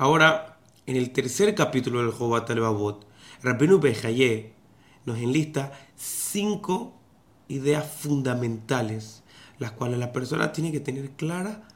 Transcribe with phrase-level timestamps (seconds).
[0.00, 3.04] Ahora, en el tercer capítulo del Jobat al-Babot,
[3.42, 4.52] Rabbenu Bejaye
[5.04, 6.94] nos enlista cinco
[7.48, 9.24] ideas fundamentales,
[9.58, 11.66] las cuales la persona tiene que tener clara,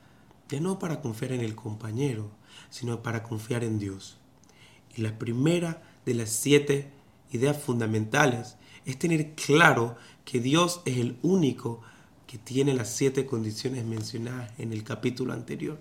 [0.48, 2.30] ya no para confiar en el compañero,
[2.70, 4.18] sino para confiar en Dios.
[4.94, 6.92] Y la primera de las siete
[7.32, 8.54] ideas fundamentales
[8.84, 11.80] es tener claro que Dios es el único
[12.28, 15.80] que tiene las siete condiciones mencionadas en el capítulo anterior.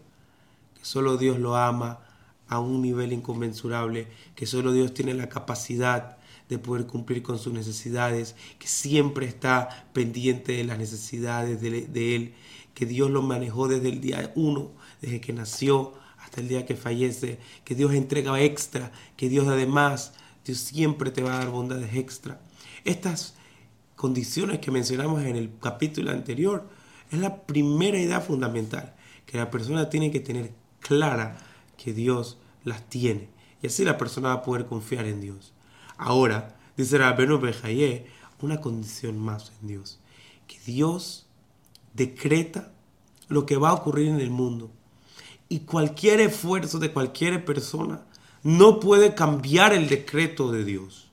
[0.73, 1.99] Que solo Dios lo ama
[2.51, 6.17] a un nivel inconmensurable, que solo Dios tiene la capacidad
[6.49, 12.33] de poder cumplir con sus necesidades, que siempre está pendiente de las necesidades de, Él,
[12.73, 16.75] que Dios lo manejó desde el día uno, desde que nació hasta el día que
[16.75, 21.95] fallece, que Dios entrega extra, que Dios además, Dios siempre te va a dar bondades
[21.95, 22.41] extra.
[22.83, 23.35] Estas
[23.95, 26.67] condiciones que mencionamos en el capítulo anterior,
[27.11, 28.93] es la primera idea fundamental,
[29.25, 31.37] que la persona tiene que tener clara
[31.81, 33.29] que Dios las tiene.
[33.61, 35.53] Y así la persona va a poder confiar en Dios.
[35.97, 38.05] Ahora, dice Rabenu Bejaye,
[38.41, 39.99] una condición más en Dios,
[40.47, 41.27] que Dios
[41.93, 42.71] decreta
[43.27, 44.71] lo que va a ocurrir en el mundo.
[45.49, 48.03] Y cualquier esfuerzo de cualquier persona
[48.43, 51.09] no puede cambiar el decreto de Dios.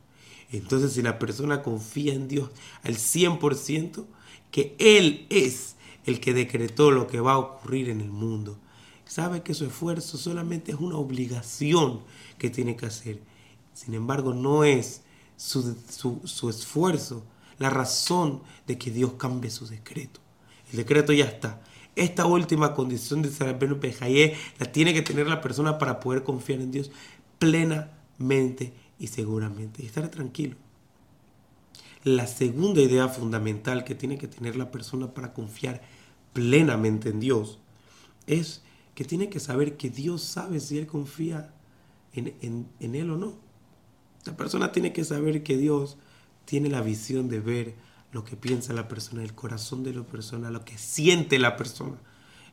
[0.51, 2.51] Entonces, si la persona confía en Dios
[2.83, 4.07] al 100%,
[4.51, 8.59] que Él es el que decretó lo que va a ocurrir en el mundo,
[9.09, 12.03] sabe que su esfuerzo solamente es una obligación
[12.37, 13.21] que tiene que hacer.
[13.73, 15.03] Sin embargo, no es
[15.37, 17.25] su, esfuerzo
[17.59, 20.21] la razón de que Dios cambie su decreto.
[20.71, 21.61] El decreto ya está.
[21.97, 26.61] Esta última condición de Sarabeno Pejaye la tiene que tener la persona para poder confiar
[26.61, 26.91] en Dios
[27.39, 30.57] plenamente y seguramente y estar tranquilo.
[32.05, 35.83] La segunda idea fundamental que tiene que tener la persona para confiar
[36.35, 37.59] plenamente en Dios
[38.27, 38.63] es
[38.99, 41.55] que tiene que saber que Dios sabe si él confía
[42.15, 43.35] en, en él o no.
[44.25, 45.99] La persona tiene que saber que Dios
[46.47, 47.77] tiene la visión de ver
[48.11, 51.97] lo que piensa la persona, el corazón de la persona, lo que siente la persona.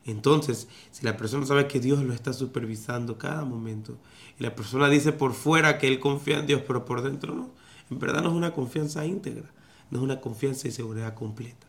[0.05, 3.97] Entonces, si la persona sabe que Dios lo está supervisando cada momento
[4.39, 7.49] y la persona dice por fuera que él confía en Dios, pero por dentro no,
[7.89, 9.49] en verdad no es una confianza íntegra,
[9.89, 11.65] no es una confianza y seguridad completa.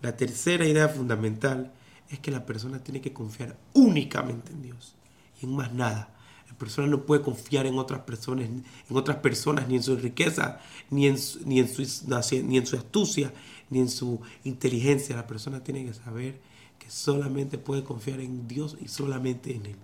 [0.00, 1.74] La tercera idea fundamental
[2.08, 4.94] es que la persona tiene que confiar únicamente en Dios
[5.40, 6.14] y en más nada.
[6.48, 8.64] La persona no puede confiar en otras personas, en
[8.96, 10.60] otras personas, ni en su riqueza,
[10.90, 13.32] ni en, su, ni en su astucia,
[13.70, 15.14] ni en su inteligencia.
[15.14, 16.40] La persona tiene que saber
[16.78, 19.76] que solamente puede confiar en Dios y solamente en Él.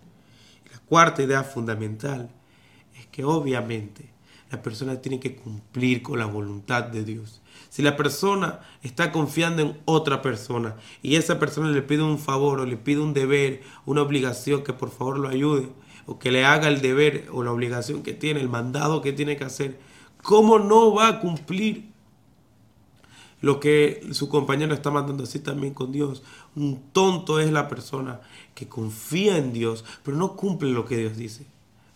[0.72, 2.30] la cuarta idea fundamental
[2.98, 4.13] es que obviamente
[4.54, 7.42] la persona tiene que cumplir con la voluntad de Dios.
[7.70, 12.60] Si la persona está confiando en otra persona y esa persona le pide un favor
[12.60, 15.70] o le pide un deber, una obligación que por favor lo ayude
[16.06, 19.36] o que le haga el deber o la obligación que tiene, el mandado que tiene
[19.36, 19.80] que hacer,
[20.22, 21.92] ¿cómo no va a cumplir
[23.40, 26.22] lo que su compañero está mandando así también con Dios.
[26.56, 28.20] Un tonto es la persona
[28.54, 31.44] que confía en Dios, pero no cumple lo que Dios dice.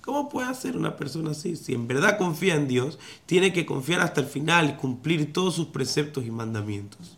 [0.08, 1.54] ¿Cómo puede ser una persona así?
[1.54, 5.54] Si en verdad confía en Dios, tiene que confiar hasta el final y cumplir todos
[5.54, 7.18] sus preceptos y mandamientos.